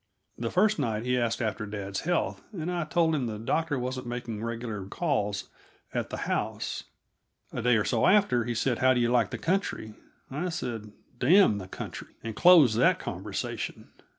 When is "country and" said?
11.67-12.35